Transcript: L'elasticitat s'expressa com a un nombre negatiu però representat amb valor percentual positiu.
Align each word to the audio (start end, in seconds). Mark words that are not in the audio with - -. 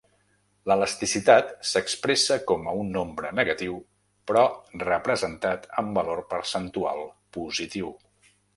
L'elasticitat 0.69 1.51
s'expressa 1.71 2.37
com 2.53 2.65
a 2.71 2.73
un 2.85 2.89
nombre 2.95 3.31
negatiu 3.41 3.77
però 4.31 4.45
representat 4.87 5.69
amb 5.83 5.95
valor 6.01 6.25
percentual 6.35 7.07
positiu. 7.39 7.97